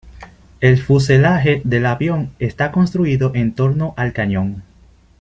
El 0.61 0.81
fuselaje 0.81 1.61
del 1.63 1.85
avión 1.85 2.31
está 2.39 2.71
construido 2.71 3.33
en 3.35 3.53
torno 3.53 3.93
al 3.97 4.13
cañón. 4.13 4.63